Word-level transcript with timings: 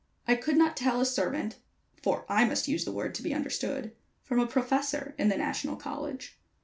I 0.27 0.33
could 0.33 0.57
not 0.57 0.75
tell 0.75 0.99
a 0.99 1.05
servant 1.05 1.59
for 2.01 2.25
I 2.27 2.43
must 2.45 2.67
use 2.67 2.85
the 2.85 2.91
word 2.91 3.13
to 3.13 3.21
be 3.21 3.35
understood 3.35 3.91
from 4.23 4.39
a 4.39 4.47
professor 4.47 5.13
in 5.19 5.29
the 5.29 5.37
National 5.37 5.75
College. 5.75 6.39